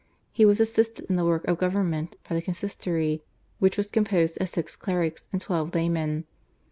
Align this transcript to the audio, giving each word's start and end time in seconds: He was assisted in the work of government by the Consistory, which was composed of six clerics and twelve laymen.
He 0.31 0.45
was 0.45 0.59
assisted 0.59 1.05
in 1.11 1.15
the 1.15 1.25
work 1.25 1.45
of 1.47 1.59
government 1.59 2.15
by 2.27 2.33
the 2.33 2.41
Consistory, 2.41 3.21
which 3.59 3.77
was 3.77 3.91
composed 3.91 4.41
of 4.41 4.49
six 4.49 4.75
clerics 4.75 5.27
and 5.31 5.39
twelve 5.39 5.75
laymen. 5.75 6.23